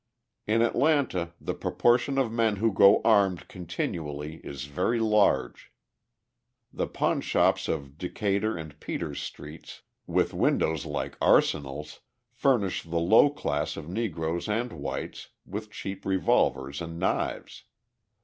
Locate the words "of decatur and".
7.67-8.79